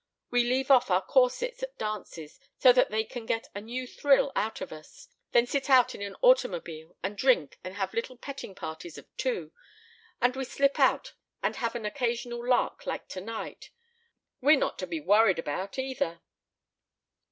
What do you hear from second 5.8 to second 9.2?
in an automobile and drink and have little petting parties of